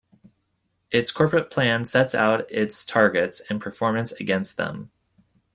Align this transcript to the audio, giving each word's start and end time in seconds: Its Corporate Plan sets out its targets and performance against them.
Its 0.89 1.11
Corporate 1.11 1.51
Plan 1.51 1.85
sets 1.85 2.15
out 2.15 2.51
its 2.51 2.85
targets 2.87 3.39
and 3.51 3.61
performance 3.61 4.11
against 4.13 4.57
them. 4.57 4.89